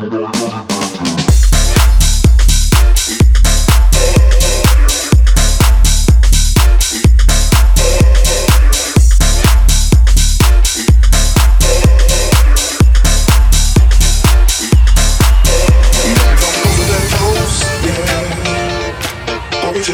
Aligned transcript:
you 0.00 0.10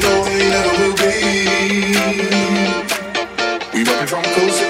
know 0.00 0.24
they 0.24 0.48
never 0.48 0.72
will 0.78 0.94
be. 0.96 1.12
We 3.74 3.84
rockin' 3.84 4.06
drunk 4.06 4.26
coast 4.26 4.69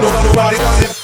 Does 0.00 0.82
it 0.82 1.03